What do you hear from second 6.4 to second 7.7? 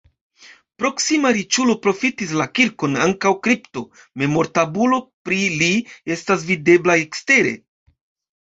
videbla ekstere.